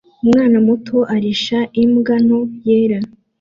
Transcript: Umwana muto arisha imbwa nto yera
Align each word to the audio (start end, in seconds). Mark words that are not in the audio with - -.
Umwana 0.23 0.57
muto 0.67 0.97
arisha 1.15 1.59
imbwa 1.83 2.15
nto 2.25 2.39
yera 2.67 2.99